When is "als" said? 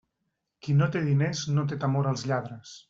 2.15-2.29